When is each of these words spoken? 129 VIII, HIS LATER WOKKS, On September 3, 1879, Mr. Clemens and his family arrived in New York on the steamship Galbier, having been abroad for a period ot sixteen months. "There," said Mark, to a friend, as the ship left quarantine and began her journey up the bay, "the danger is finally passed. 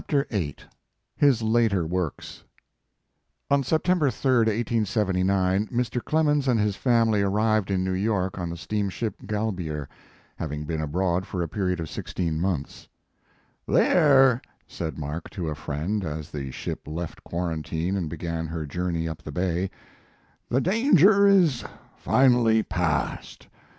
129 0.09 0.47
VIII, 0.55 0.65
HIS 1.15 1.41
LATER 1.43 1.85
WOKKS, 1.85 2.43
On 3.51 3.61
September 3.61 4.09
3, 4.09 4.37
1879, 4.47 5.67
Mr. 5.67 6.03
Clemens 6.03 6.47
and 6.47 6.59
his 6.59 6.75
family 6.75 7.21
arrived 7.21 7.69
in 7.69 7.83
New 7.83 7.93
York 7.93 8.39
on 8.39 8.49
the 8.49 8.57
steamship 8.57 9.13
Galbier, 9.27 9.87
having 10.37 10.65
been 10.65 10.81
abroad 10.81 11.27
for 11.27 11.43
a 11.43 11.47
period 11.47 11.79
ot 11.79 11.87
sixteen 11.87 12.39
months. 12.41 12.87
"There," 13.67 14.41
said 14.65 14.97
Mark, 14.97 15.29
to 15.29 15.49
a 15.49 15.53
friend, 15.53 16.03
as 16.03 16.31
the 16.31 16.49
ship 16.49 16.87
left 16.87 17.23
quarantine 17.23 17.95
and 17.95 18.09
began 18.09 18.47
her 18.47 18.65
journey 18.65 19.07
up 19.07 19.21
the 19.21 19.31
bay, 19.31 19.69
"the 20.49 20.61
danger 20.61 21.27
is 21.27 21.63
finally 21.95 22.63
passed. 22.63 23.45